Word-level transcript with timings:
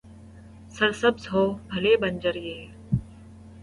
سر 0.75 0.91
سبز 1.01 1.23
ہو، 1.33 1.43
بھلے 1.69 1.93
بنجر، 2.01 2.35
یہ 2.45 2.59